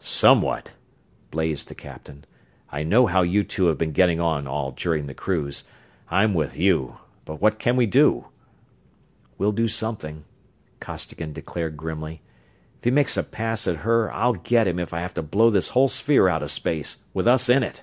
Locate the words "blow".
15.22-15.50